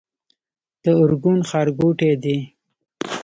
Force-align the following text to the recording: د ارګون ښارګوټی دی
د 0.83 0.85
ارګون 1.01 1.39
ښارګوټی 1.49 2.11
دی 2.23 2.37